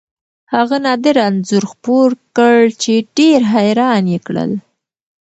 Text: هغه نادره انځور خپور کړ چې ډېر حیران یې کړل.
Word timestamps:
هغه 0.53 0.75
نادره 0.85 1.21
انځور 1.29 1.63
خپور 1.71 2.09
کړ 2.37 2.57
چې 2.81 2.93
ډېر 3.17 3.39
حیران 3.53 4.03
یې 4.13 4.19
کړل. 4.27 4.51